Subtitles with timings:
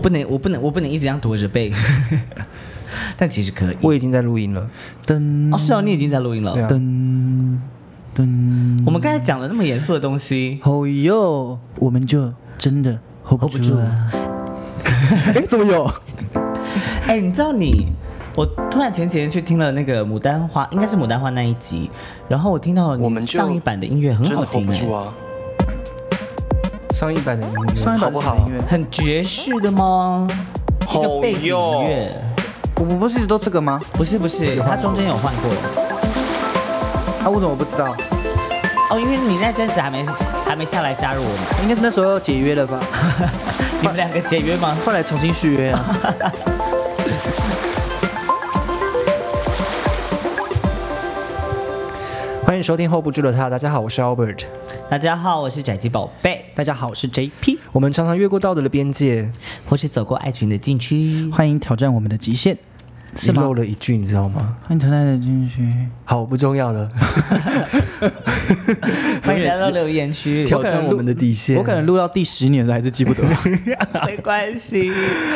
[0.00, 1.72] 不能，我不能，我不能一直这样驼着背，
[3.16, 3.76] 但其实可以。
[3.80, 4.68] 我已经在录音了。
[5.06, 6.56] 噔哦，是哦，你已经在录音了。
[6.68, 7.58] 噔
[8.16, 14.10] 噔，我们刚才讲了那么严肃的东西，哦哟，我们就真的 hold 不住住了。
[15.34, 15.90] 哎，怎么有？
[17.06, 17.86] 哎、你知道你，
[18.36, 21.90] 我突然前几天去听了那个牡丹花，应该是牡丹花那一集，
[22.28, 25.14] 然后我听到你我们上一版的音乐很真的好 hold 听哎、不住啊！
[27.00, 28.60] 上一版的音乐，上一版好不好是什么音乐？
[28.66, 30.28] 很爵士的吗？
[30.82, 32.14] 一个好背景音乐，
[32.76, 33.80] 我们不是一直都这个吗？
[33.94, 35.50] 不是不是，它中间有换过。
[37.24, 37.86] 啊，我怎么不知道？
[38.90, 40.04] 哦，因为你那阵子还没
[40.44, 42.78] 还没下来加入我们，应该是那时候解约了吧？
[43.80, 44.76] 你们两个解约吗？
[44.84, 45.82] 后来重新续约啊。
[52.50, 53.48] 欢迎收听 Hold 不住的他。
[53.48, 54.42] 大家好，我是 Albert。
[54.88, 59.30] 大家好，我是宅鸡宝贝，大家好，我是 JP，我们常常越过道德的边界，
[59.66, 61.30] 或是走过爱情的禁区。
[61.30, 62.58] 欢迎挑战我们的极限。
[63.14, 64.56] 是你吗漏了一句，你知道吗？
[64.62, 65.72] 欢迎挑战的进去。
[66.04, 66.90] 好，不重要了。
[69.22, 71.56] 欢迎来到留言区， 挑战我们的底线。
[71.56, 73.22] 我可能录到第十年了，还是记不得。
[74.06, 74.90] 没关系。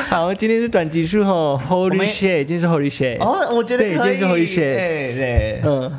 [0.09, 3.21] 好，今天是短集数吼，Holy 们 shit，今天是 Holy shit。
[3.21, 5.93] 哦，我觉得可以，对今天是 Holy shit 对对，嗯，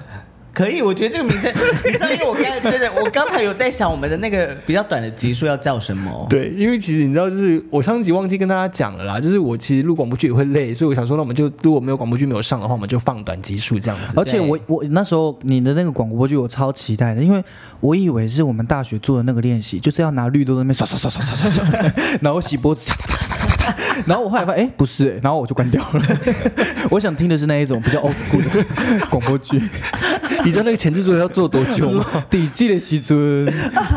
[0.56, 0.82] 可以。
[0.82, 1.54] 我觉得这个名称，
[1.84, 6.26] 你知道，因为我刚才真的，我刚才有在想我们的那个比较短的集数要叫什么。
[6.30, 14.14] 对，因为其实你知道，就是我上集忘记跟大家讲了啦，就是我其实录广播剧也会累，所以我想说，那我们就如果没有广播剧没有上的话，我们就放短集数这样子。
[14.18, 17.44] 而且我我那时候你的那个广播剧我超期待的，因为
[17.82, 23.35] 我以为是我们大学做的那个练习，就是要拿绿豆在那边刷刷刷刷刷刷刷，然后洗脖子，哒哒哒哒哒哒哒，
[24.06, 26.02] 然后我后来发现哎不是哎，然后我就关掉了。
[26.92, 29.62] 我想听的是那一种比较 old school 的广播剧。
[30.44, 32.06] 你知道那个前置作业要做多久吗？
[32.30, 33.52] 底季的时阵，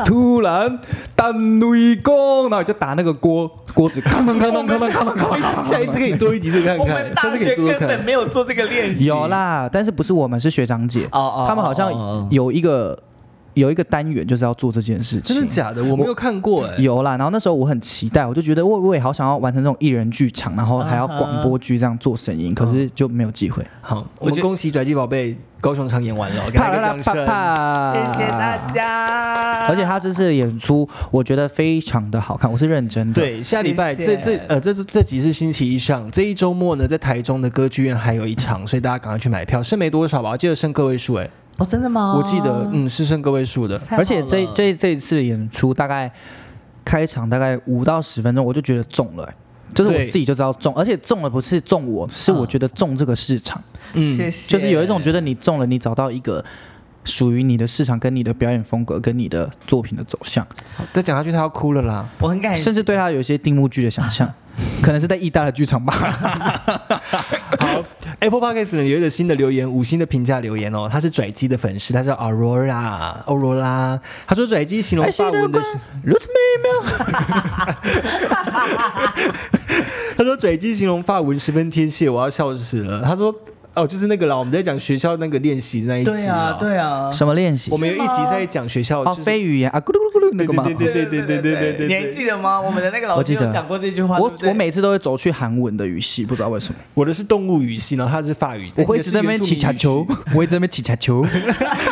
[0.05, 0.78] 突然
[1.14, 5.64] 单雷公，然后就打那个锅锅子，哐当哐当哐当哐当哐当。
[5.64, 7.89] 下一次可以做一集这个看我看，们大学下次可以做做看。
[7.89, 9.05] 根本没有做这个练习。
[9.06, 12.98] 有啦，但是不是我们是学长姐，哦哦他们好像有一个
[13.58, 15.23] 有一个单元就是要做这件事情。
[15.23, 15.83] 真的假的？
[15.85, 16.77] 我没有看过哎。
[16.79, 23.64] 有啦，然后那时候我很期待，我就觉得我我也好想要完成这种艺人剧场，然后还要广播剧这样做声音，可是就没有机会。
[23.80, 27.27] 好，我们恭喜拽鸡宝贝高雄场演完了， 给他一个掌声。
[27.27, 28.57] 啪谢谢大。
[28.68, 29.67] 家。
[29.68, 42.14] 而且他这次的演出，我觉得非常的好看，我是认真的。，对，下礼拜谢谢这这呃这这集是星期一上，这一周末呢，在台中的歌剧院还有一场，所以大家赶快去买票，剩没多少吧，我记得剩个位数哎，哦，真的吗？
[42.17, 43.80] 我记得嗯是剩个位数的。
[43.91, 46.11] 而且这这这一次的演出大概
[46.85, 49.35] 开场大概五到十分钟，我就觉得中了、欸。
[49.74, 54.17] 就是我自己就知道中，而且中了不是中我，是我觉得中这个市场，嗯。
[54.17, 56.42] 谢谢，就是有一种觉得你中了，你找到一个
[57.05, 62.08] 属于你的市场，跟你的表演风格，跟你的作品的走向，好再讲下去他要哭了啦。
[62.18, 62.63] 我很感谢。
[62.63, 64.33] 甚至对他有一些定目剧的想象，
[64.83, 65.92] 可能是在意大的剧场吧。
[67.61, 67.85] 好
[68.20, 76.70] ，Apple Podcast 呢有一个新的留言，五星的评价留言哦，他是拽鸡的粉丝，他叫 Aurora Aurora，他说拽鸡形容发文的是，如此美妙，
[80.17, 83.02] 他说拽鸡形容发文十分贴切，我要笑死了。
[83.02, 83.35] 他说
[83.78, 87.70] 哦，就是那个啦，我们在讲学校那个练习那一集对啊，对啊，什么练习？
[87.70, 90.64] 我们有一集在讲学校，哦，就是非语言啊，咕噜咕噜咕噜那个吗？
[90.64, 92.61] 对对对对对对对对你还记得吗？
[92.61, 94.18] 我们的那个老我记得师有讲过这句话。
[94.18, 101.24] 我不对我每次都会走去韩文的语系，不知道为什么，我的是动物语系，然后他是法语，我会一直在那边起卡球，我会一直在那边起卡球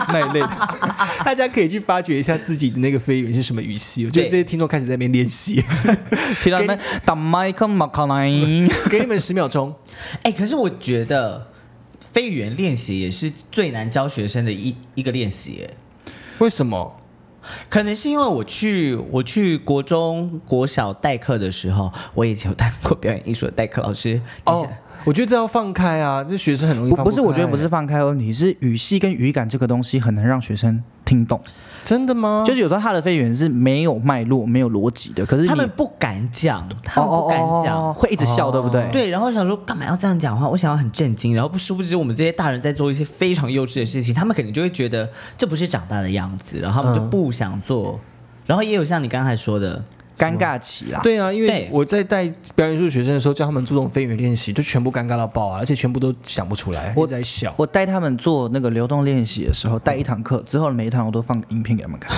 [0.09, 0.49] 那一类的。
[1.25, 4.05] 大家可以去发掘一下自己的那个非语是什么语系。
[4.07, 5.63] 我觉得对这些听众开始在那边练习，
[6.43, 8.29] 听到没打麦克马卡莱，
[8.91, 9.75] 给你们十秒钟。
[10.23, 11.47] 哎，可是我觉得
[12.17, 15.75] 非语言练习也是最难教学生的一一个练习，哎。
[16.39, 16.97] 为什么？
[17.69, 24.19] 可能是因为我去我去国中国小代课的时候，我以前有当过表演艺术的代课老师。
[24.45, 24.69] 哦哦，，
[25.05, 31.41] 我觉得这要放开啊，这学生很容易不不是，我觉得不是放开问题，是语系跟语感这个东西很难让学生听懂。
[31.85, 32.43] 真的吗？
[32.45, 37.81] 就是有时候他的飞语言是没有脉络、没有逻辑的，可是他们不敢讲，他们不敢讲。
[37.81, 38.91] 哦会一直笑，对不对？
[38.91, 40.49] 对，然后想说干嘛要这样讲话？
[40.49, 45.09] 我想要很震惊，然后不殊不知我们这些大人在做一些非常幼稚的事情，他们肯定就会觉得
[45.39, 48.01] 这不是长大的样子，然后他们就不想做。
[48.47, 49.85] 然后也有像你刚才说的，
[50.17, 51.01] 尴尬期啦。
[51.03, 57.55] 对啊，因为我在带表演艺术学生的时候，教他们注重飞语言练习，就全部尴尬到爆啊，而且全部都想不出来，一我直在笑。
[57.57, 62.17] 我带他们做那个流动练习的时候，带一堂课之后，每一堂我都放影片给他们看。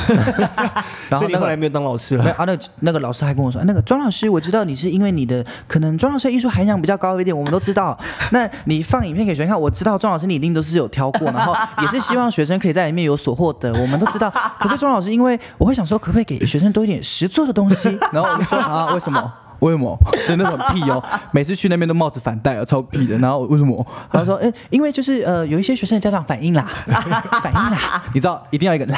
[1.09, 2.25] 然后那个所以你后来没有当老师了。
[2.25, 7.99] 没有啊，那那个老师还跟我说，那个庄老师，我知道你是因为你的可能庄老师的艺术涵养比较高一点，我们都知道。
[8.31, 14.33] 那你放影片给学生看，我知道庄老师你一定都是有挑过，然后也是希望学生可以在里面有所获得，我们都知道。
[14.59, 17.88] 可是庄老师，因为我会想说，可不可以给学生多一点实做的东西？
[18.13, 19.21] 然后我就说啊，为什么？
[19.61, 19.99] 为什么？
[20.29, 21.03] 就那种屁哦，
[21.33, 23.19] 每次去那边都帽子反戴啊，超屁的。
[23.19, 23.85] 然后为什么？
[24.13, 26.71] 他说，哎、因为就是呃，有一些学生的家长反映啦，
[27.43, 28.97] 反映啦，你知道一定要一个啦，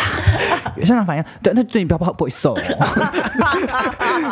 [0.77, 2.55] 有家长反映，对，那对你不要不好不好意思哦，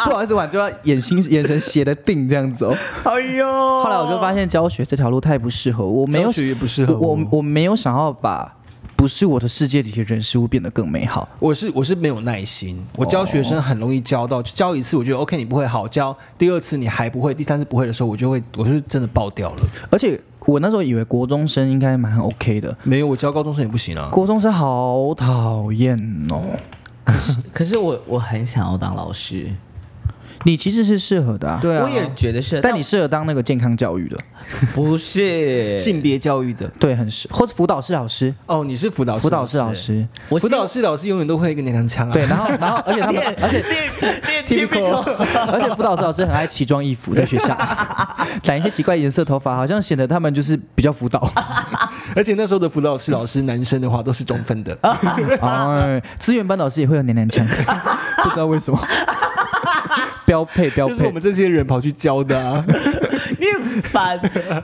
[0.04, 2.74] 不好意思晚就要眼睛眼神斜的定这样子哦。
[3.04, 3.46] 哎呦！
[3.82, 8.52] 后来我就发现教学这条路太不适合我，我没有教学也不适合我我我没有想要把
[8.98, 11.28] 不是我的世界里的人事物变得更美好。
[11.38, 19.62] 我是我是没有耐心，我教学生很容易教到，就教一次我觉得 OK 你不会好教，第二次你还不会，第三次不会的时候，我就会我就真的爆掉了。
[19.88, 24.08] 而且我那时候以为国中生应该蛮 OK 的，没有，我教高中生也不行啊。
[24.10, 25.96] 国中生好讨厌
[26.30, 26.42] 哦。
[27.52, 29.46] 可是我我很想要当老师，
[30.44, 34.16] 你其实是适合的啊，对啊，我也觉得是，但你适合当那个健康教育的，
[34.74, 35.76] 不是。
[35.78, 36.68] 性别教育的。
[36.78, 42.12] 对，很适，或是辅导室老师，哦，你是辅导室辅导室老，师，我辅导室老师永远都会一个娘娘腔啊。
[42.12, 45.02] 对，然后然后而且他们， 而且练 Typical
[45.52, 47.56] 而且辅导室老师很爱奇装异服在学校，
[48.44, 51.30] 染一些奇怪颜色头发，好像显得他们就是比较辅导。
[52.14, 54.76] 而且那时候的辅导室老师，男生的话都是中分的。
[54.82, 57.46] 哎，资源班老师也会有娘娘腔，
[58.22, 58.80] 不知道为什么，
[60.28, 61.20] 标配标配就是我们。
[61.20, 62.64] 这些人跑去教的啊。
[63.40, 64.20] 你很烦。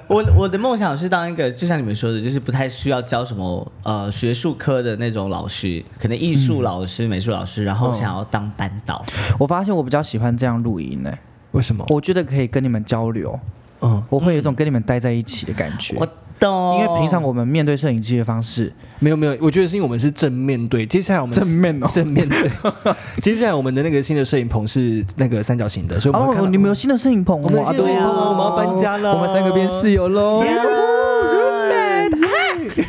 [0.06, 9.04] 我我的梦想是当一个，就像你们说的，就是不太需要教什么呃学术科的那种老师，可能艺术老师、美术老师，然后想要当班导。
[9.38, 11.12] 我发现我比较喜欢这样录音呢，
[11.52, 11.84] 为什么？
[11.88, 13.38] 我觉得可以跟你们交流，
[13.80, 15.96] 嗯，我会有一种跟你们待在一起的感觉。
[15.98, 16.08] 我
[16.44, 20.84] 懂，因为平常我们面对摄影机的方式，没有没有，我觉得是因为我们是正面对。
[20.84, 22.50] 接下来我们正面哦正面对。
[23.22, 30.44] 接下来我们的那个新的摄影棚是那个三角形的，所以我们看哦，你们有新的摄影棚哦，我们有新的摄影棚啊我们要搬家了我们三个变室友喽。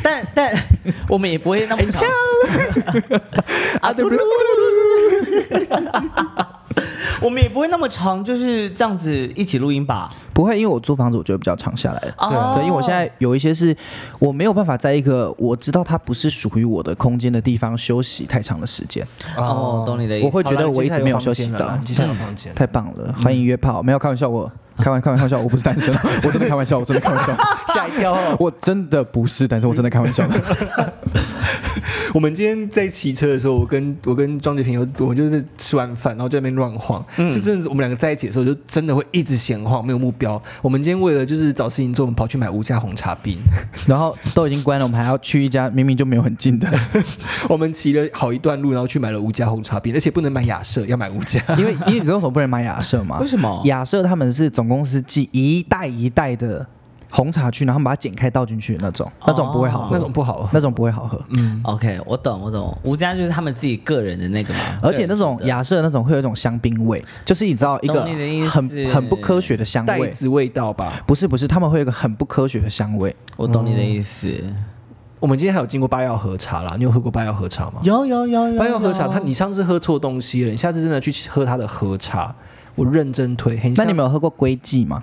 [0.02, 0.52] 但但
[1.08, 2.02] 我们也不会那么长。
[7.22, 10.10] 我们也不会那么长，就是这样子一起录音吧。
[10.34, 12.14] 不会，因为我租房子，我觉得比较长下来的。
[12.18, 13.74] 哦对，因为我现在有一些是
[14.18, 20.26] 我没有办法在一个我知道它不是属于我的空间的地方休息太长的时间，哦，懂你的意思。
[20.26, 23.14] 我会觉得我一直没有休息到接下来房间了太棒了！
[23.22, 27.34] 欢迎约炮，没有开玩笑，我开玩开玩笑，我不是单身， 我真的开玩笑，我真的开玩笑，
[27.72, 28.36] 吓一跳哦。
[28.38, 30.92] 我真的不是单身，我真的开玩笑的。
[32.16, 37.04] 我们今天在骑车的时候，我跟我跟庄杰平有，我们就是吃完饭，然后在那边乱晃。
[37.18, 40.42] 嗯就真的是我们两个在一起的时候，就真的会一直闲晃，没有目标。
[40.62, 43.36] 我们今天为了就是找事情做，我们跑去买无价红茶冰。
[43.86, 46.66] 然后都已经关了，我们还要去一家明明就没有很近的，
[47.50, 51.42] 我们骑了好一段路，然后去买了无价红茶冰，而且不能买雅舍，要买无价。
[51.58, 53.18] 因为因为你知道为什么不能买雅舍吗？
[53.20, 56.66] 为什么雅舍他们是总公司寄一袋一袋的
[57.16, 60.50] 红茶去，然后把它剪开倒进去那种，那种不会好喝，那种不好喝。
[60.52, 61.18] 那种不会好喝。
[61.30, 62.76] 嗯 OK，我懂，我懂。
[62.82, 68.04] 吴家就是他们自己个人的那个嘛，而且那种雅舍那种会有一种香槟味，就是你知道一个
[68.50, 69.98] 很很不科学的香味。
[70.00, 71.02] 袋子味道吧。
[71.06, 73.16] 不是不是，他们会有一个很不科学的香味。
[73.38, 74.30] 我懂你的意思。
[75.18, 77.80] 我们今天还有经过八药和茶啦，你有喝过八药和茶吗？
[77.82, 82.34] 有有有有八药和茶，他你上次喝错东西了，你下次真的去喝他的和茶，
[82.74, 83.56] 我认真推。
[83.56, 85.02] 很那你们有喝过龟记吗？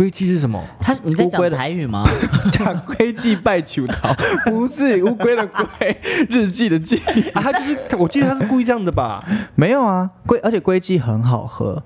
[0.00, 0.58] 龟记是什么？
[0.80, 2.08] 他你在讲台语吗？
[2.50, 4.10] 讲龟记拜求桃，
[4.48, 5.94] 不是乌龟的龟，
[6.30, 6.96] 日记的记。
[7.34, 9.22] 啊，他就是，我记得他是故意这样的吧？
[9.56, 11.82] 没有啊，龟而且龟记很好喝，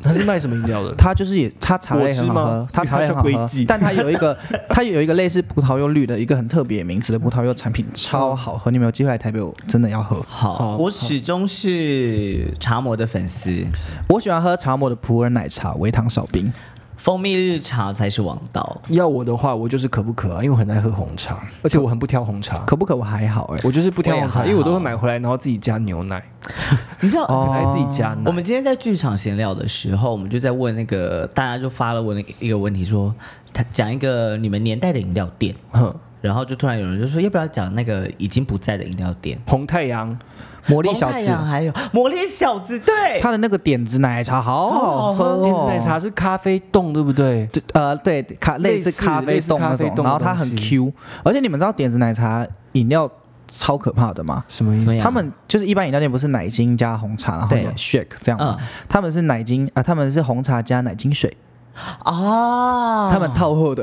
[0.00, 0.94] 他是卖什么饮料的？
[0.96, 3.30] 它就是也它茶类很好喝吗，它茶类很好喝
[3.68, 4.34] 但它有一个
[4.70, 8.70] 它有一个类似葡萄柚绿的一个很特别名字的葡萄柚产品，超好喝。
[8.70, 10.24] 你们有机会来台北，我真的要喝。
[10.26, 13.66] 好，好我始终是茶魔的粉丝，
[14.08, 16.50] 我喜欢喝茶魔的普洱奶茶，微糖少冰。
[17.00, 18.82] 蜂蜜绿茶才是王道。
[18.90, 22.58] 要我的话，我就是可不可啊，因为我很爱喝红茶，而且我很不挑红茶。
[22.66, 26.22] 可不可我还好哎、我就是不挑红茶，因为我都会买回来，然后自己加牛奶，
[27.00, 28.20] 你知道，哦很爱自己加奶。
[28.26, 33.14] 我们今天在剧场闲聊的时候，我们就在问那个大家就发了问一个问题说，
[33.54, 39.40] 他讲一个你们年代的饮料店，哼然后就突然有人就说要不要讲那个已经不在的饮料店？
[39.46, 40.18] 红太阳，
[40.66, 47.46] 魔力小子，阳还有魔力小子，对，他的那个点子奶茶好好喝、哦，点子奶茶是咖啡冻，对不对？
[47.52, 50.92] 对，呃，对，咖类似似咖啡类似冻那种，咖啡冻然后它很西 Q，
[51.24, 53.10] 而且你们知道点子奶茶饮料
[53.48, 54.44] 超可怕的吗？
[54.48, 55.00] 什么意思？
[55.00, 61.36] 他们就是一般饮料店不是奶精加红茶，然后对有 shake 这样他们是奶精啊、他们是红茶加奶精水，
[62.02, 63.82] 啊，他们套后的，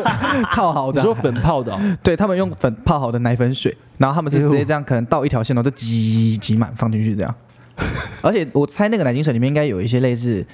[0.54, 7.34] 套好的，你说粉泡的哦，对他们用粉泡好的奶粉水，然后他们是直接这样，可能倒一条线，然后就挤挤满放进去这样。
[8.22, 10.44] 而且我猜那个奶精水里面应该有一些类似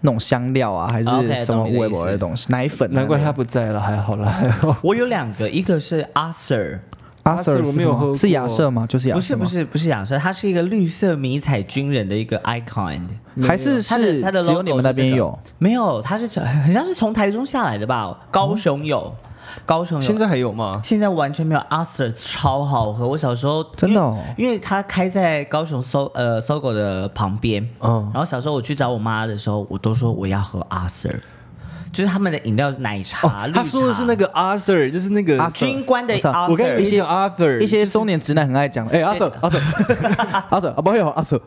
[0.00, 4.76] 那种香料啊，还是 OK，什么微懂你的东西，奶粉啊、难怪他不在了，还好啦，还好。
[4.82, 6.32] 我有两个，一个是阿
[7.24, 8.84] 阿 Sir，Sir 我没有喝过是亚瑟吗？
[8.86, 13.02] 就是亚瑟不是不，是不是亚瑟，它是一个绿色迷彩军人的一个 icon。
[13.42, 15.38] 还是它的是它的只有 logo 你们那边有？
[15.58, 18.26] 没有，它是从很像是从台中下来的吧？
[18.30, 19.14] 高雄有，
[19.64, 20.06] 高雄有。
[20.06, 20.80] 现在还有吗？
[20.84, 23.08] 现在完全没有阿 Sir 超好喝。
[23.08, 31.18] 我小时候真的哦因为因为它开在高雄搜呃搜狗的旁边，嗯然后小时候我去找我妈的时候，我都说我要喝阿 Sir，
[31.92, 33.60] 就是他们的饮料是奶茶，绿茶。
[33.60, 36.96] 哦他说的是那个 Arthur，就是那个阿 Sir 军官的阿我跟你 Sir。
[36.96, 39.62] 讲 Arthur，一些中年直男很爱讲，哎，阿 Sir 阿 Sir
[40.48, 41.40] 阿 Sir 啊，不会有阿 Sir，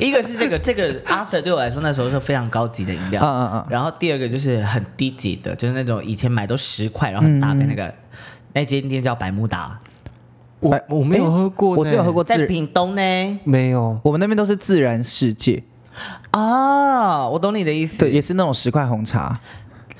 [0.00, 7.94] 一个是这个，这个阿 Sir 对我来说那时候是非常高级的饮料，嗯嗯嗯然后第二个就是很低级的，就是那种以前买都十块，然后很大杯那个，
[8.52, 9.78] 那间店叫百慕达，
[10.58, 13.38] 我哎我没有喝过呢，我只有喝过，在屏东呢。
[13.44, 14.00] 没有。
[14.02, 15.62] 我们那边都是自然世界，
[16.30, 17.98] 啊，我懂你的意思。
[18.00, 19.38] 对，也是那种十块红茶，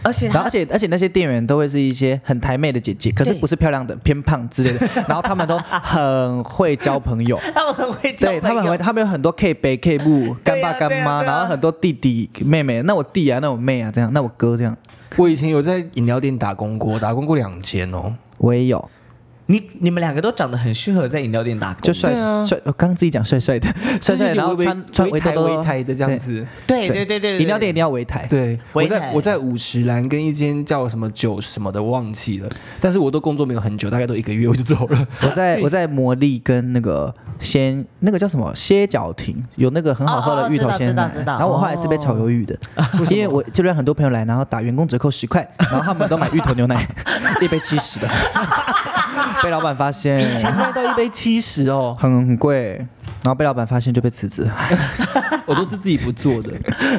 [0.03, 7.39] 而且而且而且那些店员都会是一些很台妹的姐姐，可是不是漂亮的，偏胖之类的， 然后他们都很会交朋友。
[7.55, 11.23] 他们很会交对他们很会，朋友他们有很多 K 杯 K 部干爸干妈，对啊啊。
[11.25, 14.77] 然后很多弟弟妹妹，那我弟啊，那我妹啊，这样，那我哥这样，
[15.17, 18.15] 我以前有在饮料店打工过，打工过两间哦。
[18.39, 18.91] 我也有，
[19.51, 22.13] 你你们两个都长得很适合在饮料店打工，就帅
[22.45, 23.67] 帅，我刚刚自己讲帅帅的，
[24.01, 26.47] 帅帅的，然后穿穿围台围兜兜围台的这样子。
[26.67, 28.27] 对对对对，饮料店一定要围台。
[28.29, 35.09] 对，我在我在五十岚跟一间叫什么酒什么的忘记了，但是我都工作没有很久，大概都一个月我就走了。
[35.23, 38.55] 我在 我在魔力跟那个鲜那个叫什么？
[38.55, 41.11] 歇脚亭有那个很好喝的芋头鲜奶。
[41.25, 42.55] 然后我后来是被炒鱿鱼的，
[43.09, 46.87] 因为我就让很多朋友来，然后打员工折扣十块，然后他们都买芋头牛奶，
[47.41, 48.09] 一杯七十的，
[49.43, 52.75] 被老板发现以前卖到一杯七十哦，很很贵，
[53.23, 54.49] 然后被老板发现就被辞职。
[55.47, 56.53] 我都是自己不做的。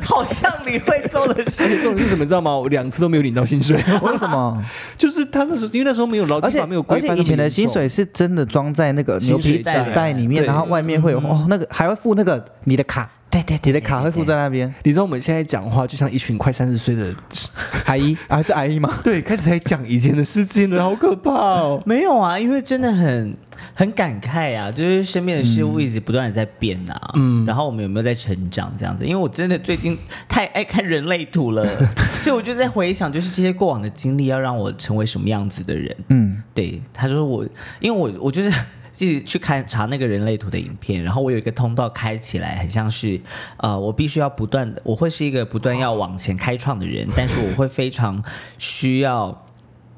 [0.04, 1.68] 好像你会做的而事。
[1.68, 2.56] 且重点是什么，你知道吗？
[2.58, 4.64] 我两次都没有领到薪水，为什么？
[4.98, 13.10] 就是他那时候，因为那时候没有劳而且基法没有规而范以前的薪水是真的装在那个牛皮纸袋袋里面，然后外面会有哦那个还会附那个你的卡，
[13.44, 14.74] 对对你的卡会附在那边。
[14.84, 17.14] 你知道我们现在讲话就像一群快三十岁的，
[17.86, 19.00] 阿姨啊还是阿姨吗？
[19.04, 21.82] 对，开始在讲以前的事情了，好可怕哦。
[21.86, 23.36] 没有啊，因为真的很
[23.74, 29.06] 很感慨啊，就是身边的事物一直不断的在变啊，嗯，然后我们有没有在成长这样子？
[29.06, 31.66] 因为我真的最近太爱看人类图了，
[32.22, 35.96] 所以我就在回想，就是这些过往的经历要让我成为什么样子的人。
[36.10, 37.46] 嗯，对，他说我，
[37.80, 38.58] 因为我我就是自
[39.06, 43.20] 己去看查那个人类图的影片，然后我有一个通道开起来，很像是
[43.58, 48.24] 呃，我必须要不断的，我会是一个不断要往前开创的人，但是我会非常
[48.58, 49.46] 需要。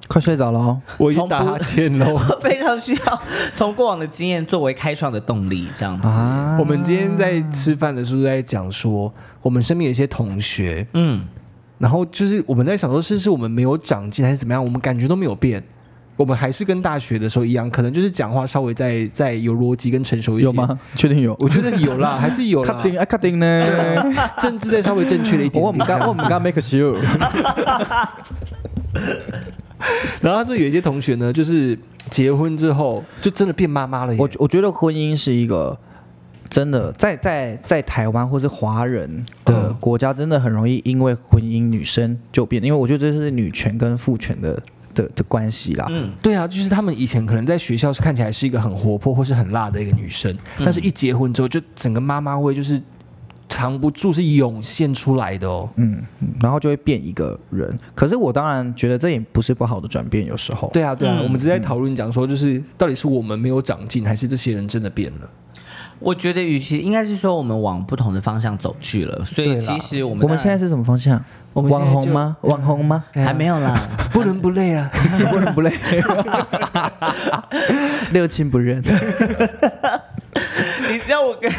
[0.08, 0.82] 快睡着了哦。
[0.98, 2.14] 我已经打哈欠喽。
[2.14, 3.22] 我 非常需要
[3.54, 6.06] 从过往的经验作为开创的动力，这样子。
[6.06, 11.26] 啊我们今天在吃饭的时候在讲说，我们身边有一些同学，嗯，
[11.78, 14.62] 然后就是我们在想说，是是我们没有长进，还是怎么样？
[14.62, 15.64] 我们感觉都没有变，
[16.22, 20.46] 我们还是跟大学的时候一样，可能就是讲话稍微再再有逻辑跟成熟一些。
[20.46, 20.54] 有？
[20.54, 20.80] 吗？
[20.96, 21.36] 确定有？
[21.40, 22.92] 我觉得有啦， 还是有啦确。
[22.92, 23.66] 定啊，卡定呢？
[24.40, 25.64] 政治再稍微正确了一点点。
[25.64, 26.96] 我们刚我们刚 make sure。
[30.22, 31.76] 然后他说有一些同学呢，就是
[32.12, 34.14] 结婚之后就真的变妈妈了。
[34.20, 35.76] 我我觉得婚姻是一个
[36.50, 44.62] 真的在在在台湾或是华人的嗯国家，真的很容易因为婚姻女生就变，因为我觉得这是女权跟父权的
[44.94, 45.86] 的的关系啦。
[45.90, 52.82] 嗯，对啊，就是他们以前可能在学校是看起来是一个很活泼或是很辣的一个女生，但是一结婚之后，就整个妈妈味就是
[53.50, 55.70] 藏不住，是涌现出来的哦。
[55.76, 56.02] 嗯，
[56.40, 57.78] 然后就会变一个人。
[57.94, 60.70] 可是我当然觉得这也不是不好的转变，有时候。
[60.74, 65.30] 对啊，对啊，嗯我们只是在讨论讲说，就是到底是我们没有长进，还是这些人真的变了？
[66.02, 71.24] 我觉得与其应该是说我们往不同的方向走去了，所以其实我们我们现在是什么方向？
[71.54, 72.38] 网红吗？
[72.42, 73.04] 网红吗？
[73.14, 73.88] 还没有啦。
[74.12, 74.90] 不伦不类啊。
[75.30, 75.72] 不伦不类，
[78.12, 78.82] 六亲不认。
[80.92, 81.52] 你知道我跟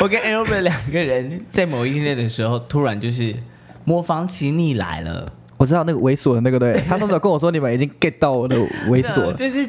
[0.00, 3.34] 我跟 Albert 两个人在某一天的时候，突然就是
[3.84, 5.26] 模仿起你来了。
[5.56, 8.56] 我知道那个猥琐的那个，对他上次跟我说你们已经 get 到我的
[8.88, 9.32] 猥琐了。
[9.34, 9.66] 就是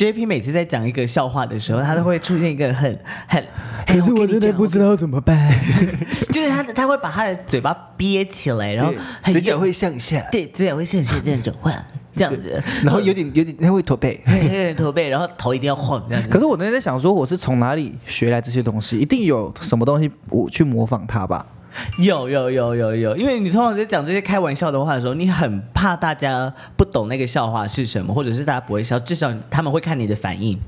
[0.00, 3.44] JP 每次在讲一个笑话的时候，他都会出现一个很很，
[3.86, 5.54] 可是我真的不知道怎么办。
[6.32, 14.18] 就是他他会把他的嘴巴憋起来，然后嘴角会向下，对嘴角会向下这样转换这样子，然后有点有点他会驼背。
[14.26, 16.30] 有点驼背，然后头一定要晃这样子。
[16.30, 18.96] 可是我那天在想说，我是从哪里学来这些东西？
[18.96, 21.44] 一定有什么东西我去模仿他吧？
[21.98, 30.58] 有有有有有，因为你通常在讲这些开玩笑的话的时候，你很怕大家不懂那个笑话是什么，或者是大家不会笑，至少他们会看你的反应。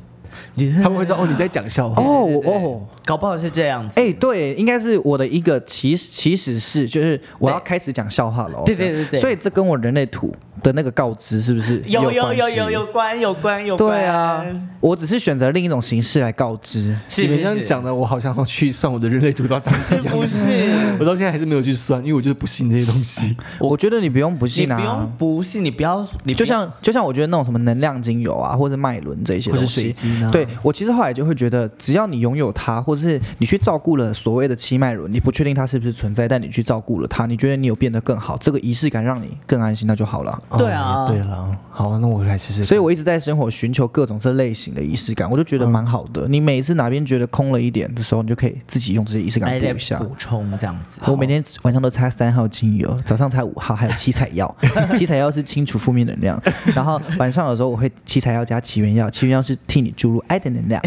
[0.82, 2.02] 他们会说哦你在讲笑话。
[2.02, 2.80] 哦哦。
[3.04, 4.00] 搞不好是这样子。
[4.00, 8.62] 哎、对，应该是我的一个起起始是，就是我要开始讲笑话了哦。
[8.64, 10.32] 对对对对所以这跟我人类图
[10.62, 13.90] 的那个告知是不是有有有有有关有关有关。
[13.90, 14.46] 对啊，
[14.78, 16.96] 我只是选择另一种形式来告知。
[17.08, 20.46] 是你们这样讲的，我好像要去算我的人类图到长什么样不子。
[20.48, 20.72] 是？
[21.00, 23.36] 我到现在还是没有去算，因为我就是不信这些东西。
[23.58, 30.30] 我觉得你不用不信啊，不用不信，你不要，你就像就像我觉得那种什么能量精油啊，或者脉轮这些或是东西，水晶呢？
[30.32, 40.42] 对我其实后来就会觉得，只要你拥有它，或者是你去照顾了所谓的七脉轮，你不确定它是不是存在，但你去照顾了它，你觉得你有变得更好，这个仪式感让你更安心，那就好了。
[40.48, 42.64] 哦对啊对了，好，那我来试试。
[42.64, 46.26] 所以我一直在生活寻求各种这类型的仪式感，我就觉得蛮好的。
[46.28, 49.98] 你每一次哪边觉得空了一点的时候，你就可以自己用这些仪式感补一下。
[49.98, 51.00] 补充这样子。
[51.06, 54.54] 我每天晚上都擦三号精油，早上擦五号，还有七彩药。
[54.96, 56.40] 七彩药是清除负面能量，
[56.74, 60.80] 然后晚上的时候我会七彩药加起源药，起源药是替你注入爱的能量。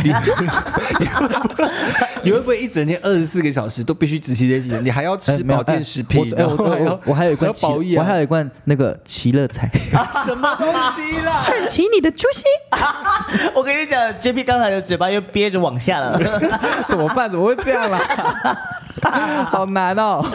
[2.23, 4.81] 你会不会一整天二十四个小时都必须执行这些事情？
[4.83, 7.51] 你还要吃保健食品，哎我哎我还要我我我还有一罐
[7.97, 9.69] 我还有一罐那个奇乐彩，
[10.25, 11.43] 什么东西啦？
[11.47, 12.43] 看起你的初心。
[13.53, 16.19] 我跟你讲，JP 刚才的嘴巴又憋着往下了。
[16.89, 17.29] 怎么办？
[17.29, 17.99] 怎么会这样啦？
[19.51, 20.25] 好难哦！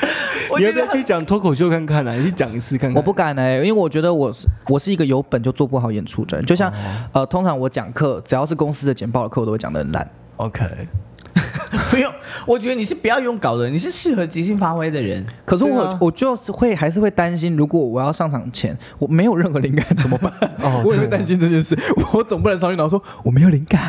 [0.58, 2.12] 你要不要去讲脱口秀看看啊？
[2.14, 2.96] 你去讲一次看看。
[2.96, 6.44] 我不敢哎、因为我觉得我是我是一个有本就做不好演出的人。
[6.46, 6.72] 就像、
[7.12, 10.08] 呃，通常我讲课，只要是公司的简报的课，我都会讲得很烂。
[10.36, 10.64] OK，
[11.90, 12.12] 不用，
[12.46, 15.24] 我觉得你是不要用稿的，你是适合即兴发挥的人。
[15.44, 20.32] 可是我、啊我就是会还是会担心，如果我要上场前我没有任何灵感怎么办？
[20.62, 21.78] 哦我也会担心这件事。
[22.12, 23.80] 我总不能上去然后说我没有灵感，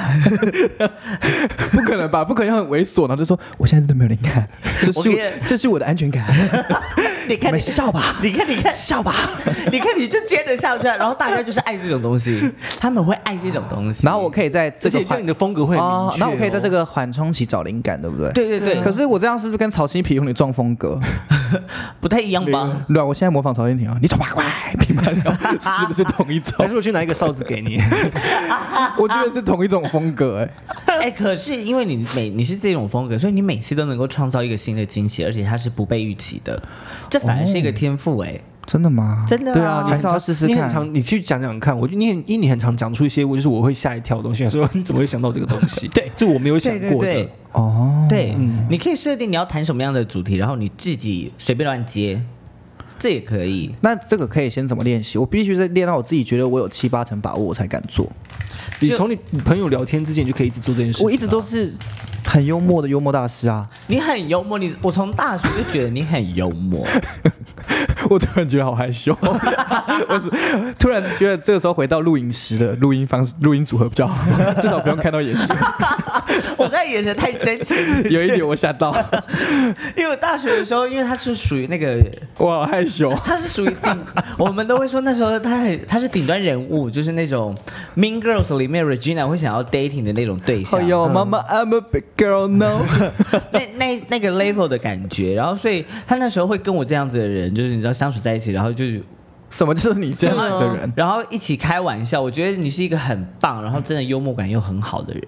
[1.71, 2.23] 不可能吧？
[2.23, 4.47] 不可能很猥琐，然后就说我现在真的没有灵感，
[4.81, 6.25] 这是我这是我的安全感。
[7.27, 9.13] 你看你们笑吧你看，你看，笑吧。
[9.71, 10.97] 你看，你就接着笑出来。
[10.97, 14.03] 然后大家就是爱这种东西，他们会爱这种东西。
[14.03, 16.19] 然后我可以在这个你的风格会哦确。
[16.19, 16.71] 然后我可以在这。
[16.71, 18.31] 个缓冲期找灵感，对不对？。
[18.31, 20.97] 对对对，可是我这样是不是跟曹新皮有点撞风格？
[21.99, 22.85] 不太一样吧？
[22.87, 24.43] 对啊，我现在模仿曹天平啊，你走吧，快，
[24.79, 25.33] 平板聊，
[25.79, 26.67] 是不是同一种还？
[26.67, 27.79] 是我去拿一个哨子给你？
[28.97, 30.47] 我觉得是同一种风格，
[30.85, 36.61] 哎，哎，可是因为你每你是这种风格，所以你每次都能够创造一个新的惊喜，而且它是不被预期的，
[37.09, 39.23] 这反而是一个天赋哎、真的吗？
[39.27, 41.77] 真的、啊、对啊，你很常试试看你很常，你去讲讲看。
[41.77, 44.47] 我觉得你很，因为你很常讲出一些，我就是我会吓一跳的东西。
[44.49, 45.87] 说你怎么会想到这个东西？
[45.89, 46.97] 对就我没有想过的。
[46.99, 48.35] 对对对哦，对，
[48.69, 52.23] 你可以设定你要谈什么样的主题，然后你自己随便乱接，
[52.97, 53.73] 这也可以。
[53.81, 55.17] 那这个可以先怎么练习？
[55.17, 58.07] 我必须在练到我自己觉得我有七八成把握，我才敢做。
[58.79, 61.05] 你从你朋友聊天之前，你就可以一直做这件事啊。
[61.05, 61.73] 我一直都是
[62.23, 63.67] 很幽默的幽默大师啊！
[63.87, 66.85] 你很幽默，你我从大学就觉得你很幽默。
[68.09, 74.15] 我突然觉得好害羞， 我是突然觉得这个时候回到录影时的录音方式、录音组合比较好，
[74.61, 75.55] 至少不用看到眼神。
[76.57, 77.77] 我刚才眼神太真诚，
[78.09, 78.95] 有一点我吓到，
[79.95, 81.97] 因为我大学的时候，因为他是属于那个，
[82.37, 83.11] 我好害羞。
[83.23, 84.05] 他是属于顶，
[84.37, 87.55] 我们都会说那时候他很他是顶端人物，就是那种
[87.95, 90.79] Mean Girls 里面 Regina 会想要 dating 的那种对象。
[90.79, 92.79] 哎呦，妈妈，I'm a big girl no。
[93.51, 99.01] 那那那个 level 的感觉，然后所以他那时候会跟我这样子的人，就是你知道相处在一起，然后就是
[99.49, 100.93] 什么就是你这样子的人？
[100.95, 102.21] 然后一起开玩笑。
[102.21, 105.23] 我觉得你是一个很棒，然后真的幽默感又很好的人，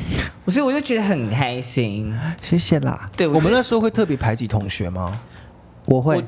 [0.48, 2.16] 所以我就觉得很开心。
[2.42, 5.12] 谢谢啦，对我们那时候会特别排挤同学吗？
[5.86, 6.24] 我会。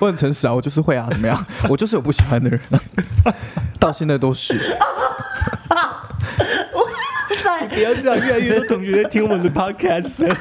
[0.00, 1.46] 我 很诚实啊，我就是会啊，怎么样？
[1.68, 3.34] 我就是有不喜欢的人、啊，
[3.78, 4.56] 到现在都是。
[7.42, 10.34] 在不要这样，越来越多同学在听我们的 podcast。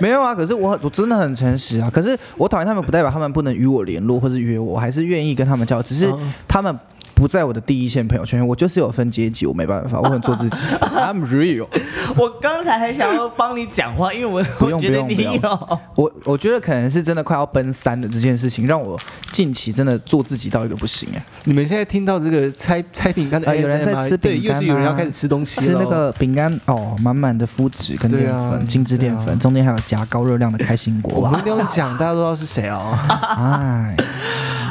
[0.00, 1.90] 没有啊，可是我我真的很诚实啊。
[1.92, 5.82] 可是我讨厌他们，不代表他们不能与我联络或是约我，我还是愿意跟他们交流。
[5.82, 6.12] 只是
[6.46, 6.76] 他们
[7.14, 10.56] 不在我的第一线朋友圈，我就是有分阶级，我没办法，我很做自己。
[10.80, 11.66] I'm real。
[12.16, 15.80] 我刚才还想要帮你讲话，因为我 不用我觉得你不用不有。
[15.94, 18.98] 我我觉得可能是真的快要奔三的这件事情，让我
[19.32, 21.22] 近期真的做自己到一个不行哎。
[21.44, 25.66] 你们现在听到这个拆拆饼干的啊有人在吃对，饼干、啊，又是有人要开始吃东西了。
[25.66, 31.14] 吃那个饼干哦，满满的麸质跟淀粉，精致淀粉，啊中间还有夹高热量的开心果。
[31.14, 32.98] 我们不用讲，大家都知道是谁哦。
[33.38, 33.96] 哎，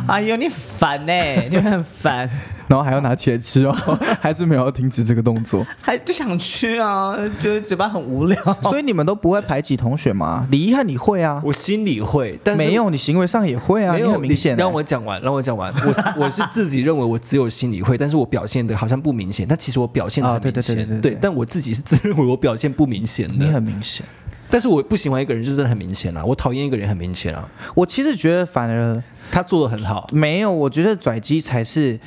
[0.07, 1.13] 哎呦，你烦呢、
[1.49, 2.29] 你很烦，
[2.67, 3.73] 然后还要拿起来吃哦，
[4.19, 5.65] 还是没有停止这个动作。
[5.81, 8.57] 还就想吃啊，觉得嘴巴很无聊。
[8.63, 10.45] 所以你们都不会排挤同学吗？
[10.51, 11.41] 李一翰你会啊？
[11.45, 14.59] 我心里会，但是没有，你行为上也会啊，没有很明显欸。
[14.59, 15.73] 让我讲完，让我讲完。
[15.73, 20.75] 我是 我是自己认为我只有心里会，但是我表现的好像不明显，但其实我表现的很明显。
[20.75, 23.51] 对对对对对但我自己是自认为我表现不明显的你。
[23.51, 24.05] 很明显。
[24.49, 26.23] 但是我不喜欢一个人，就真的很明显啊。
[26.23, 27.49] 我讨厌一个人很明显啊。
[27.73, 29.01] 我其实觉得反而
[29.33, 31.99] 他做的很好，没有，我觉得拽机才是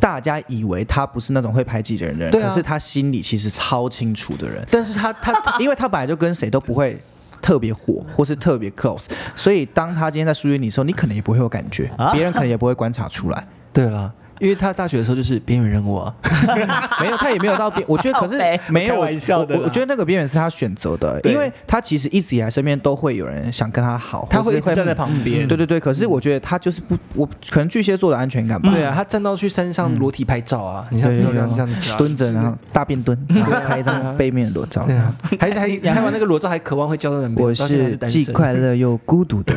[0.00, 7.00] 大家以为他不是那种会排挤人的人，对啊可是他心里其实超清楚的人，但是他他 因为他本来就跟谁都不会。
[7.42, 13.48] 特别火， 或是特别 close，所以当他今天在疏远你的时候，你可能也不会有感觉，啊别人可能也不会观察出来。
[13.72, 16.12] 对了，因为他大学的时候就是边缘人物啊，
[17.00, 18.36] 没有，他也没有到边， 我觉得可是
[18.68, 25.46] 没有开玩笑的我觉得那个边缘是他选择的，因为他其实一直以来身边都会有人想跟他好，他会一直站在旁边。
[25.46, 28.70] 对对对，可是我觉得他就是不，我可能巨蟹座的安全感吧。
[28.70, 34.82] 对啊，他站到去山上裸体拍照啊，你像对，漂亮这样子啊，蹲着，然后大便蹲，然后拍一张背面裸照。
[34.86, 39.54] 对啊，还是还 拍完那个裸照还渴望会交到男朋友，我是既快乐又孤独的，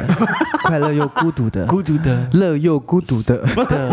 [0.65, 2.27] 快乐又孤独的，孤独的。
[2.33, 3.41] 乐又孤独的，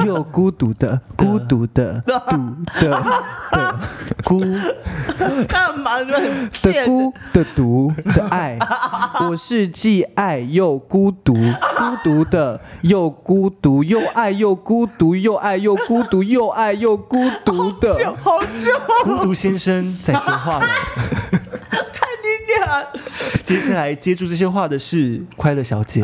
[0.07, 2.91] 又孤独的，孤独的， 独的
[3.53, 3.79] 的
[4.25, 4.41] 孤，
[5.47, 6.19] 干嘛呢？
[6.63, 8.59] 的孤的独的爱，
[9.29, 17.93] 我是既爱又孤独，孤独的又孤独，又爱又孤独，又爱又孤独，又爱又孤独的。
[18.23, 18.73] 好久，
[19.05, 20.67] 孤独先生在说话了。
[21.31, 22.87] 看你俩。
[23.45, 26.03] 接下来接住这些话的是快乐小姐。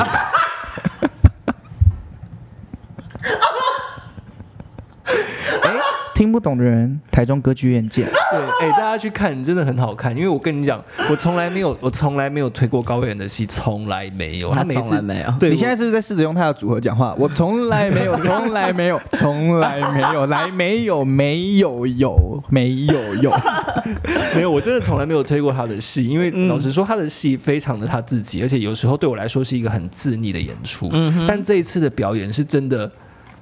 [5.63, 5.73] 哎，
[6.15, 8.05] 听不懂的人，台中歌剧院见。
[8.05, 10.15] 对，哎、大家去看，真的很好看。
[10.15, 14.53] 因为我跟你讲， 我从来没有，我从来没有推过高远的戏，从来没有。
[14.53, 17.15] 他每次从来没有对，你现在是不是在试着用他的组合讲话？
[17.19, 23.33] 我从来没有， 从来没有，从来没有，来没有，没有，有，没有，有。
[24.37, 30.91] 没有，我真的从来没有推过他的戏，因为老实说，他的戏非常的他自己，而且有时候对我来说是一个很自溺的演出。
[30.93, 32.93] 嗯但这一次的表演是真的。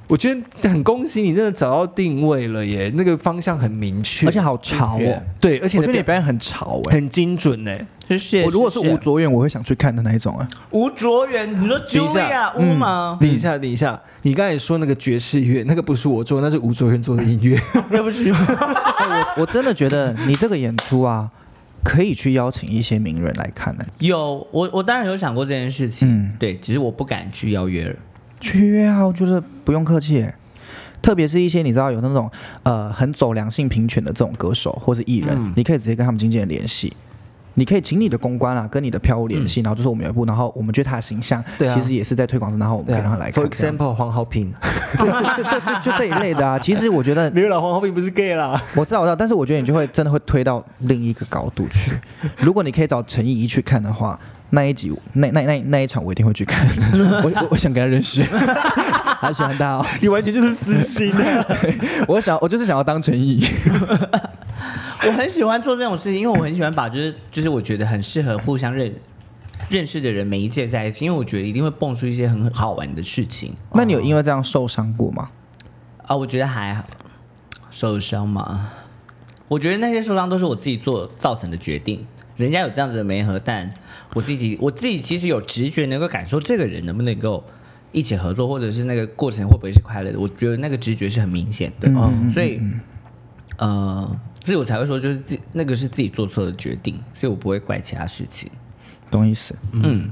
[0.07, 2.93] 我觉得很恭喜你，真的找到定位了耶！
[2.95, 5.23] 那个方向很明确，而且好潮哦。
[5.40, 6.95] 对，而且我觉得你表演很潮哎。
[6.95, 7.75] 很精准呢。
[8.07, 8.45] 谢谢。
[8.45, 10.47] 我如果是吴卓源，我会想去看的那一种啊。
[10.73, 13.17] 吴卓源，你说等一下 Julia 乌吗？
[13.19, 17.59] 等一下，等一下，你刚才说那个爵士乐，那个不是我做，那是吴卓源做的音乐。
[17.88, 21.31] 对不起， 哎，我我真的觉得你这个演出啊，
[21.83, 23.85] 可以去邀请一些名人来看呢。
[24.01, 27.97] 有我，我当然有想过这件事情，嗯对，只是我不敢去邀约了。
[28.44, 30.35] 去约啊，我觉得不用客气耶。
[31.00, 32.30] 特别是一些你知道有那种
[32.62, 36.92] 呃很走良性平权的这种歌手或是艺人，嗯你可以直接跟他们经纪人联系。
[37.57, 43.44] 你可以请你的公关啊，跟你的票务联系，然后就是我们有一部，然后我们觉得他的形象其实也是在推广中，然后我们可以让他来看。
[43.44, 44.50] For example，黄豪平，
[45.85, 46.59] 就这一类的啊。
[46.64, 48.61] 其实我觉得没有啦，黄豪平不是 gay 啦。
[48.74, 51.92] 我知道，我知道，但是我觉得你就会真的会推到另一个高度去。
[52.38, 54.18] 如果你可以找陈怡怡去看的话，
[54.55, 56.67] 那一集那那那那一场我一定会去看。
[57.23, 58.23] 我我我想跟他认识，
[59.19, 59.87] 好喜欢他哦。
[60.01, 61.45] 你完全就是私心啊！
[62.09, 63.45] 我想我就是想要当陈怡。
[65.07, 68.93] 我很喜欢做这种事情，因为我很喜欢把就是就是我觉得很适合互相认
[69.69, 75.29] 认识的人媒介在一起，因为我觉得一定会蹦出一些很好玩的事情那你有因为这样受伤过吗？
[76.07, 76.17] 啊。
[76.17, 76.85] 我觉得还好，
[77.71, 78.71] 受伤嘛，
[79.49, 82.07] 我觉得那些受伤都是我自己做造成的决定。
[82.37, 83.73] 人家有这样子的媒合，但
[84.14, 87.44] 我自己我自己其实有直觉能够感受这个人能不能够
[87.92, 90.18] 一起合作，或者是那个过程会不会是快乐的。
[90.18, 92.61] 我觉得那个直觉是很明显的，嗯所以
[93.57, 98.51] 呃，所以我才会说，就是自那个是自己做错的决定，所以我不会怪其他事情。
[99.11, 99.55] 懂意思？
[99.70, 100.11] 嗯，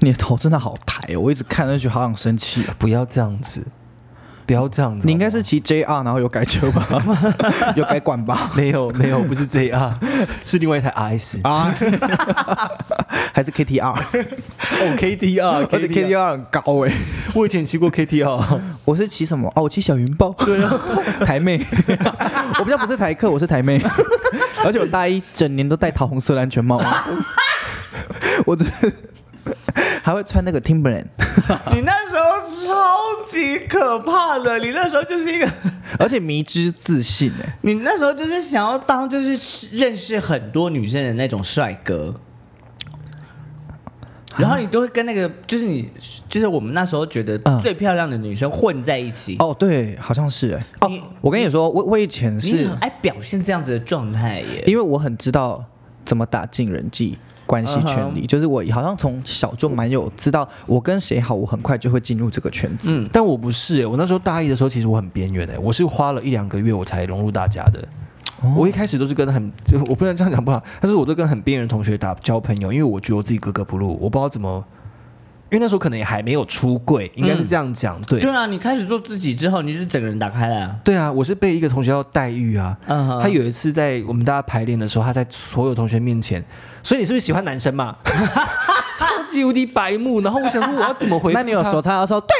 [0.00, 2.74] 你的头真的好抬哦，我一直看上去好想生气哦。
[2.78, 3.64] 不要这样子，
[4.46, 5.06] 不要这样子。
[5.06, 6.86] 你应该是骑 JR 然后有改车吧？
[7.76, 8.50] 有改管吧？
[8.56, 9.92] 没有没有，不是 JR，
[10.44, 11.74] 是另外一台 RS 啊，
[13.32, 13.92] 还是 KTR？
[13.92, 16.92] 哦 KTR， 而且 KTR 很高哎、
[17.34, 19.50] 我以前骑过 KTR，我是骑什么？
[19.56, 20.32] 哦，我骑小云豹。
[20.38, 20.78] 对啊，
[21.24, 21.60] 台妹。
[22.58, 23.80] 我比较不是台客，我是台妹。
[24.64, 26.80] 而且我大一整年都戴桃红色的安全帽。
[28.44, 28.92] 我真的
[30.02, 31.06] 还会穿那个 Timberland，
[31.72, 35.48] 你那时候超级可怕的，你那时候就是一个，
[35.98, 42.14] 而且迷之自信哎、你那时候就是想要当就是认识很多女生的那种帅哥。
[44.38, 45.88] 然后你都会跟那个，就是你，
[46.28, 49.34] 就是我们那时候觉得嗯最漂亮的女生混在一起。
[49.38, 54.62] 哦，对，好像是哎、哦，我跟你说，我我以前你是很爱表现这样子的状态耶。
[54.66, 55.64] 因为我很知道
[56.04, 62.90] 怎么打进人际关系圈里就是我好像从小就蛮有知道我跟谁好，我很快就会进入这个圈子。
[62.92, 67.86] 嗯，但我不是、欸，我那时候大一的时候，其实我很边缘诶，我是花了一两个月我才融入大家的。
[68.54, 74.64] 我一开始都是跟很，就 我不能这样讲不好，但是我都跟很边缘的同学打交朋友，因为我觉得我自己格格不入，我不知道怎么，
[75.48, 78.18] 因为那时候可能也还没有出柜，应该是这样讲，对。
[78.20, 80.76] 对啊，你开始做自己之后，你就是整个人打开了啊。
[80.82, 82.76] 对啊，我是被一个同学要待遇啊。
[82.86, 86.44] 他有一次在我们大家排练的时候，他在所有同学面前，
[86.82, 87.96] 所以你是不是喜欢男生嘛？
[88.98, 90.20] 超级无敌白目。
[90.20, 91.38] 然后我想说，我要怎么回复？
[91.38, 92.36] 那你有说他要说对，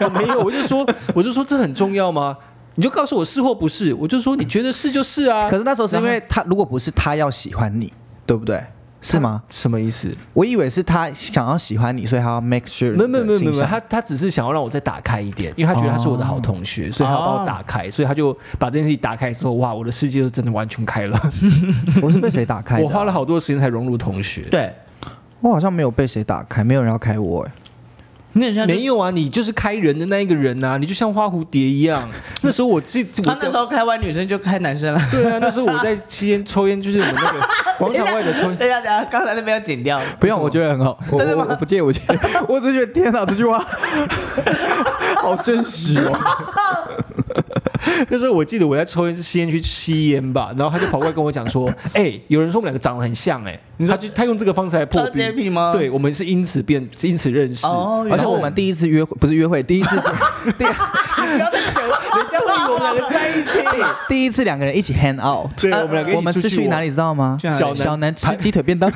[0.00, 2.36] 我 没有，我就说，我就说这很重要吗？
[2.76, 5.50] 你就告诉我是或不是，我就说你觉得是就是啊。
[5.50, 7.92] 可是那时候是因为他如果不是他要喜欢你，
[8.24, 8.62] 对不对？
[9.02, 9.42] 是吗？
[9.48, 10.14] 什么意思？
[10.34, 21.20] 我以为是他想要喜欢你，所以他要 make sure 没有没有没有没有他他只是想要让我再打开一点，因为他觉得他是我的好同学，所以他要把我打开，所以他就把这件事情打开之后，哇，我的世界就真的完全开了。
[22.02, 22.84] 我是被谁打开的啊？
[22.84, 24.42] 我花了好多时间才融入同学。
[24.50, 24.72] 对，
[25.40, 27.52] 我好像没有被谁打开，没有人要开我哎。
[28.32, 32.08] 你很像没有啊，你就是开人的那一个人啊，你就像花蝴蝶一样。
[32.42, 35.00] 那时候我记，我他那时候开完女生就开男生了。
[35.10, 38.56] 对啊，那时候我在吸烟抽烟，就是我们那个广场外的抽烟。
[38.58, 40.00] 等一下等一下，刚才那边要剪掉。
[40.18, 40.98] 不用，我觉得很好。
[41.10, 42.16] 我 真的吗我我不介意，我介意。
[42.48, 43.58] 我只觉得天哪，这句话
[45.16, 46.16] 好真实哦。
[48.08, 57.66] 那时候我记得我在抽烟是吸烟区吸烟吧，然后他就跑过来跟我讲说：“哎、有人说我们两个长得很像、哎，他就他用这个方式来破抓洁癖吗对，我们是因此变，因此认识。
[57.66, 60.12] 哦而且我们第一次约会不是约会，第一次见
[60.58, 63.60] 第不要再讲了，人家会以为我们两个在一起。
[64.08, 65.50] 第一次两个人一起 hang out。
[65.60, 66.90] 对，我们两个一起我们是出去哪里？
[66.90, 67.38] 知道吗？
[67.50, 68.90] 小小南吃鸡腿便当。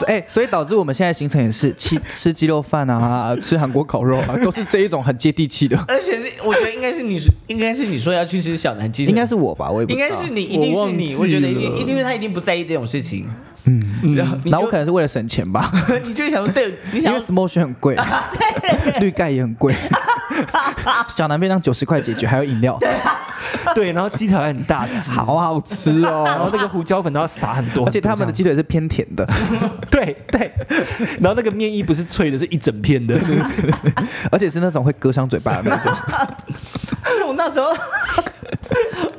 [0.00, 5.76] 所以哎，所以导致我们现在行程也是吃吃鸡肉饭啊，吃韩国烤肉啊，都是这一种很接地气的。
[5.86, 11.14] 而且是我觉得应该是你说，应该是你说要去吃小南鸡腿，应该是我吧，我也不应知道该是你，一定是你。
[11.16, 13.28] 我我觉得一定，因为他一定不在意这种事情。
[13.64, 15.70] 嗯，然后你然后我可能是为了省钱吧，
[16.02, 17.94] 你就会想说，对你因为想要 Smotion 很贵，
[19.00, 19.74] 绿盖也很贵，
[21.14, 22.78] 小南便当九十块解决，还有饮料，
[23.74, 26.50] 对，然后鸡腿还很大只，好好吃哦然后哦。
[26.52, 29.26] 那个胡椒粉都要撒很多，而且他们的鸡腿是偏甜的，
[29.90, 30.52] 对对，
[31.20, 33.18] 然后那个面衣不是脆的，是一整片的。
[34.30, 35.92] 而且是那种会割伤嘴巴的那种。
[37.02, 37.70] 而且我那时候，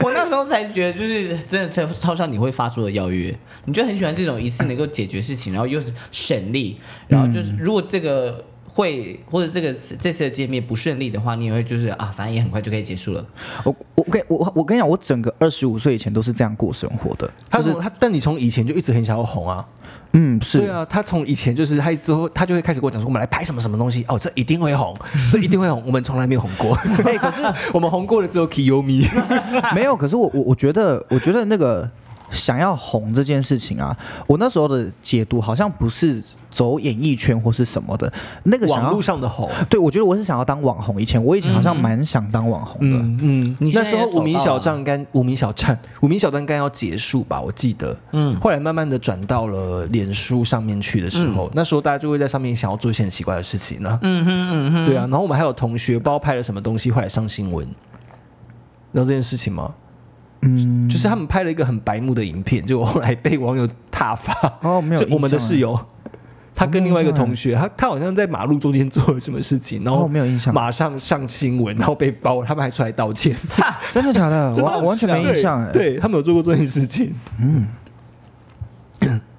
[0.01, 3.35] 我那时候才觉得，就是真的超超像你会发出的邀约，
[3.65, 13.25] 你就很喜欢这种一次能够解决事情，然后又是省力，然后就是如果这个会或者这个这次的见面不顺利的话，你也会就是啊，反正也很快就可以结束了。
[13.63, 17.29] 我我跟我我跟你讲，我整个二十五岁以前都是这样过生活的。
[17.49, 19.65] 他是他，但你从以前就一直很想要红啊。
[20.13, 24.93] 嗯，是对啊，他从以前就是他之后，他就会开始跟我讲说，我们来拍什么什么东西哦，这一定会红，
[25.31, 26.75] 这一定会红，我们从来没有红过。
[27.05, 27.41] 哎可是
[27.73, 29.07] 我们红过了之后 Kiyomi。
[29.73, 31.89] 没有，可是我我我觉得，我觉得那个
[32.31, 38.11] 想要红这件事情啊，我那时候的解读好像不是走演艺圈或是什么的，
[38.43, 39.01] 那个网络。
[39.01, 41.01] 上的红，对，我觉得我是想要当网红。
[41.01, 42.97] 以前我以前好像蛮想当网红的。
[42.97, 47.97] 嗯嗯，你那时候在也走无名小站跟无名小站，无名小站刚要结束吧，我记得。
[48.11, 53.99] 嗯，后来慢慢的转到了脸书上面去的时候，那时候大家就会在上面想要做一些很奇怪的事情呢。
[54.03, 57.73] 嗯哼嗯哼，对啊，然后我们还有同学不知道拍了什么东西，后来上新闻，你
[58.93, 59.73] 知道这件事情吗？
[60.41, 64.33] 嗯，就是他们拍了一个很白目的影片，就后来被网友挞发。
[64.61, 65.79] 哦，没有我们的室友，
[66.55, 73.35] 他跟另外一个同学，他他好像在马路中间做了什么事情，然后哦没有印象马上上新闻，然后被包，他们还出来道歉。
[73.89, 74.51] 真的假的？
[74.61, 75.71] 我我完全没印象哎。
[75.71, 77.15] 对对他们有做过这件事情。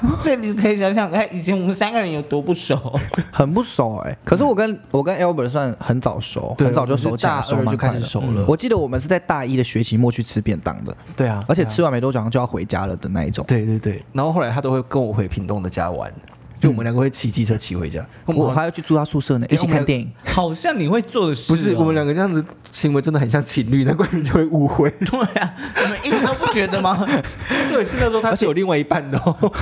[0.22, 2.76] 所以你可以想想看，以前我们三个人有多不熟。
[3.32, 4.16] 很不熟哎。
[4.24, 13.44] 可是我跟我跟 Albert 算很早熟，很早就熟大二就开始熟了我记得我们是在大一的学期末去吃便当的，对啊，而且吃完没多久好像就要回家了的那一种。
[13.48, 16.12] 对对对，然后后来他都会跟我回屏东的家玩，
[16.60, 18.04] 就我们两个会骑机车骑回家。
[18.24, 20.10] 我们我还要去住他宿舍呢，一起看电影。
[20.24, 24.90] 好像你会做的事、不是我们两个这样子行为真的很像情侣，难怪人就会误会。
[25.06, 27.06] 对啊，你们一点都不觉得吗？
[27.68, 29.52] 这也是那时候他是有另外一半的、哦，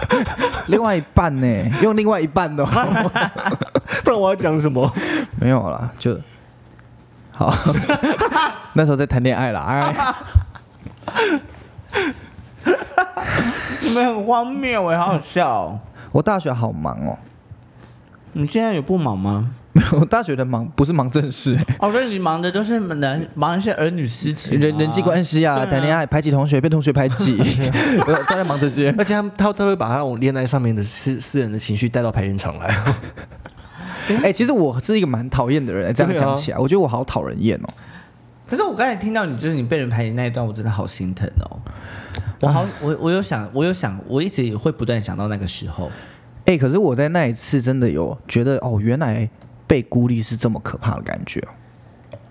[0.68, 1.46] 另外一半呢，
[1.82, 3.10] 用另外一半的哦，
[4.04, 4.92] 不然我要讲什么？
[5.40, 6.18] 没有啦，就
[7.30, 7.54] 好。
[8.72, 9.94] 那时候在谈恋爱啦，
[11.06, 11.32] 哎，
[13.80, 15.80] 你们很荒谬哎，好好笑、哦。
[16.16, 17.18] 我大学好忙哦，
[18.32, 19.50] 你现在有不忙吗？
[19.72, 27.36] 没有，我大学的忙不是忙正事，哎哦，所以你忙的都是男忙一些儿女私情、人人际关系啊，谈恋爱，排挤同学，被同学排挤，
[28.06, 28.94] 我都在忙这些。
[28.96, 32.74] 而且他他都会把他那种恋爱上面的私私人的情绪带到排练场来。
[34.22, 37.68] 哎，其实我是一个蛮讨厌的人，这样讲起来，我觉得我好讨人厌哦。
[38.48, 41.60] 可是我刚才听到你就是你被人排挤那一段，我真的好心疼哦。
[42.40, 45.90] 我好，我我有想，我有想，我一直也会不断想到那个时候。
[46.44, 49.28] 哎，可是我在那一次真的有觉得，哦，原来
[49.66, 51.48] 被孤立是这么可怕的感觉哦。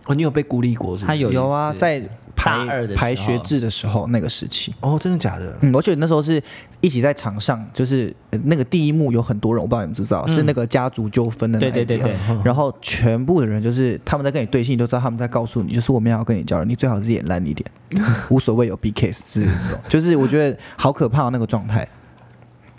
[0.05, 1.07] 哦，你有被孤立过是是？
[1.07, 1.99] 他有有啊，在
[2.35, 4.73] 排大二的排学制的时候那个时期。
[4.79, 5.57] 哦，真的假的？
[5.61, 6.41] 嗯，而且那时候是
[6.85, 17.67] 一起在场上，就是呃那个第一幕有很多人，我不知道你们知不知道，是那个家族纠纷的那一对对对对，然后全部的人就是他们在跟你对戏，你都知道他们在告诉你，就是我们要跟你交流，你最好是演烂一点，
[18.29, 21.87] 无所谓有 B case 之类的这种，就是我觉得好可怕、哦、那个状态。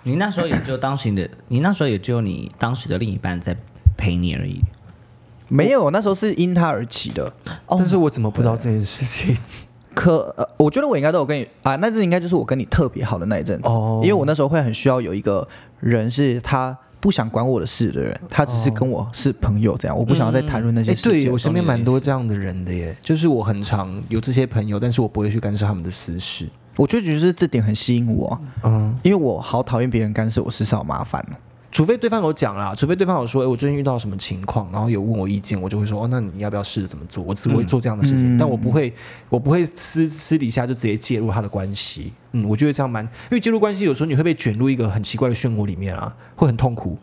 [0.04, 3.56] 你那时候也只有当时的，你那时候也只有你当时的另一半在
[3.96, 4.60] 陪你而已。
[5.48, 7.32] 没有，那时候是因他而起的。
[7.66, 9.36] 哦但是我怎么不知道这件事情？
[9.96, 15.48] 可呃，我觉得我应该都有跟你啊，那这应该就是我跟你特别好的那一阵子，哦因为我那时候会很需要有一个
[15.80, 21.22] 人是他不想管我的事的人，他只是跟我是朋友这样，我不想要再谈论那些哎，事情。
[21.22, 26.46] 对我身边蛮多这样的人的耶，就是我很常有这些朋友，但是我不会去干涉他们的私事。
[26.76, 31.34] 我就觉得这点很吸引我，嗯，因为我好讨厌别人干涉我事，好麻烦哦。
[31.76, 37.22] 除非对方有讲啦，除非对方有说，哎，我最近遇到什么情况，然后有问我意见，我就会说，哦，那你要不要试着怎么做？
[37.22, 38.90] 我只会做这样的事情，嗯但我不会，
[39.28, 42.14] 我不会私私底下就直接介入他的关系。
[42.32, 46.96] 嗯，我觉得这样蛮，因为介入关系有时候你会被卷入一个很奇怪的漩涡里面啊，会很痛苦。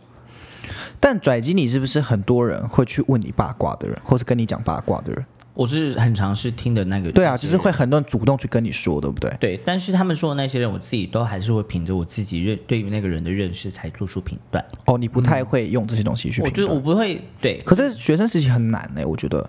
[1.00, 5.24] 但拽机，你是不是很多人会去问你八卦的人，或是跟你讲八卦的人？
[5.56, 9.32] 我是很尝试听的那个，对啊，那些人就是会很多人主动去跟你说，对不对？
[9.40, 14.66] 对，但是他们说的那些人，我自己都还是会凭着我自己认对于那个人的认识才做出评断。
[14.86, 16.62] 哦，你不太会用这些东西去我觉。
[16.62, 19.48] 得我不会对，可是学生时期很难呢、我觉得。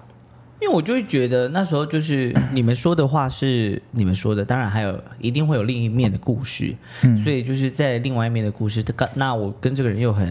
[0.61, 6.75] 因为我就会觉得那时候就是你们说的话是你们说的，当然还有一定会有另一面的故事，
[7.17, 10.29] 所以就是在另外一面的故事，那那我跟这个人又很，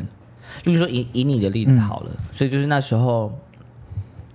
[0.66, 3.36] 例如说以以你的例子好了，所以就是那时候。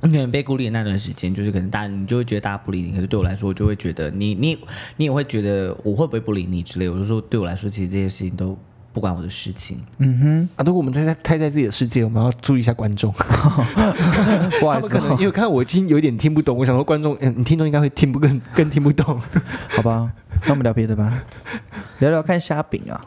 [0.02, 4.58] 你可能被孤立的那段时间，就是可能大家你就会觉得大家不理你，可是对我来说，我就会觉得你你
[4.96, 6.88] 你也会觉得我会不会不理你之类。
[6.88, 8.56] 我就说对我来说，其实这些事情都
[8.92, 9.80] 不关我的事情。
[9.98, 13.12] 嗯哼啊，如果我们太在太在自己的世界，我们要注意一下观众。
[14.60, 19.20] 不好意思哦、他们可能因为看我已经有点听不懂，我想说观众，嗯，你听众应该会听不更更听不懂。
[19.68, 20.10] 好吧，
[20.44, 21.22] 那我们聊别的吧，
[21.98, 23.00] 聊聊看虾饼啊。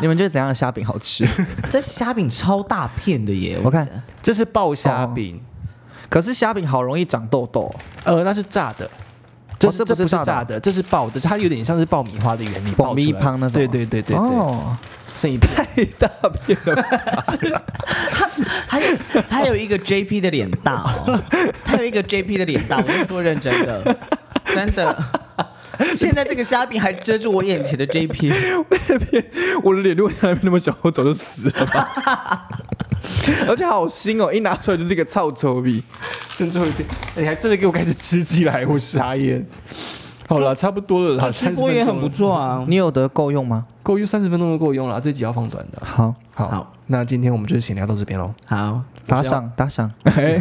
[0.00, 1.26] 你们觉得怎样的虾饼好吃？
[1.70, 3.60] 这虾饼超大片的耶！
[3.62, 3.86] 我看，
[4.22, 5.40] 这是爆虾饼，
[6.14, 7.68] 可是虾饼好容易长痘痘，
[8.04, 8.88] 呃，那是炸的。
[9.58, 13.54] 这是、这不是这不是炸的炸的，这是爆的，它有点像是爆米花的原理，爆米爆出来汤那种。
[13.54, 14.76] 对对对对对，哦，
[15.18, 15.52] 剩一片。
[15.52, 16.08] 太大
[16.46, 16.84] 片了。
[18.68, 18.96] 他有
[19.28, 21.20] 他有一个 JP 的脸大哦，
[21.64, 23.96] 他有一个 JP 的脸大，我是说认真的，
[24.54, 24.96] 真的。
[25.96, 28.34] 现在这个虾饼还遮住我眼前的这一片
[29.62, 32.48] 我的脸如果在那边那么小，我早就死了吧。
[33.48, 35.82] 而且好腥哦，一拿出来就是一个臭臭逼。
[36.30, 39.46] 剩最后一片，哎你还真的给我开始吃起来，我傻眼。
[40.26, 42.64] 好了，差不多了啦，直三十播也很不错啊。
[42.66, 43.66] 你有得够用吗？
[43.82, 45.80] 够用三十分钟都够用了，这集要放短的。
[45.84, 48.34] 好，好，好那今天我们就先聊到这边喽。
[48.46, 50.38] 好，打赏打赏， 哎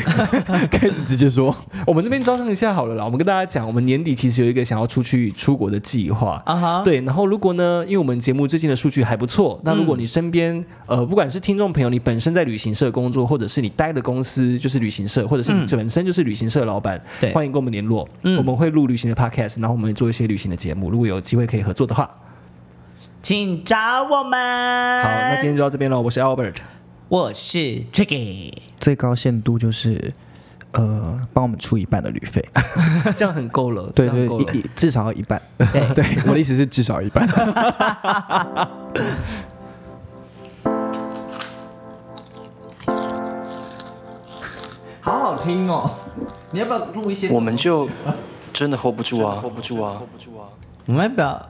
[0.70, 1.56] 开始直接说。
[1.88, 6.42] 我们这边招商一下好了啦，我们跟大家讲，我们年底其实有一个想要出去出国的计划。
[6.46, 17.32] 啊哈，对，然后如果呢，因为我们节目最近的数据还不错，那如果你身边、呃，不管是听众朋友，你本身在旅行社工作，或者是你待的公司就是旅行社，或者是你本身就是旅行社老板，对。
[17.34, 18.38] 欢迎跟我们联络，嗯。
[18.38, 22.10] 我们会录旅行的 podcast，然后我们会做一些旅行的节目，如果有机会可以合作的话，
[23.24, 25.02] 请找我们。
[25.02, 26.58] 好，那今天就到这边喽，我是 Albert，
[27.08, 27.58] 我是
[27.94, 30.12] Tricky，最高限度就是
[30.74, 32.46] 呃，帮我们出一半的旅费。
[33.16, 34.58] 这样很够了，对对，够了一。
[34.58, 35.42] 一至少要一半。
[35.58, 37.26] 对 对，我的意思是至少一半。
[45.00, 45.90] 好好听哦！
[46.52, 47.30] 你要不要录一些？
[47.30, 47.88] 我们就
[48.52, 50.02] 真的 hold 不住啊，hold 不住啊。
[50.88, 51.50] 我们要不要